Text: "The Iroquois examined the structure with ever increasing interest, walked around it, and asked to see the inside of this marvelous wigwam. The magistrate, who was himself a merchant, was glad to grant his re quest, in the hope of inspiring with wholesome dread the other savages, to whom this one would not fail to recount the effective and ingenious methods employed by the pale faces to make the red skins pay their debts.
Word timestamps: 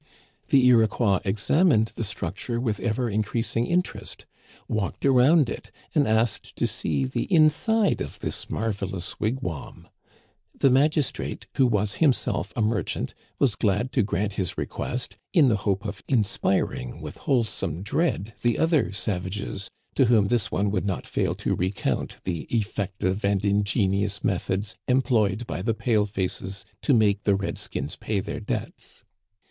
"The 0.49 0.65
Iroquois 0.65 1.19
examined 1.23 1.91
the 1.93 2.03
structure 2.03 2.59
with 2.59 2.79
ever 2.79 3.07
increasing 3.07 3.67
interest, 3.67 4.25
walked 4.67 5.05
around 5.05 5.47
it, 5.47 5.69
and 5.93 6.07
asked 6.07 6.55
to 6.55 6.65
see 6.65 7.05
the 7.05 7.31
inside 7.31 8.01
of 8.01 8.17
this 8.17 8.49
marvelous 8.49 9.19
wigwam. 9.19 9.87
The 10.57 10.71
magistrate, 10.71 11.45
who 11.55 11.67
was 11.67 11.93
himself 12.01 12.51
a 12.55 12.63
merchant, 12.63 13.13
was 13.37 13.53
glad 13.55 13.91
to 13.91 14.01
grant 14.01 14.33
his 14.33 14.57
re 14.57 14.65
quest, 14.65 15.17
in 15.33 15.49
the 15.49 15.57
hope 15.69 15.85
of 15.85 16.01
inspiring 16.07 16.99
with 16.99 17.17
wholesome 17.17 17.83
dread 17.83 18.33
the 18.41 18.57
other 18.57 18.91
savages, 18.93 19.69
to 19.93 20.05
whom 20.05 20.29
this 20.29 20.49
one 20.49 20.71
would 20.71 20.87
not 20.87 21.05
fail 21.05 21.35
to 21.35 21.53
recount 21.55 22.17
the 22.23 22.45
effective 22.49 23.23
and 23.23 23.45
ingenious 23.45 24.23
methods 24.23 24.75
employed 24.87 25.45
by 25.45 25.61
the 25.61 25.75
pale 25.75 26.07
faces 26.07 26.65
to 26.81 26.95
make 26.95 27.21
the 27.21 27.35
red 27.35 27.59
skins 27.59 27.95
pay 27.95 28.19
their 28.19 28.39
debts. 28.39 29.03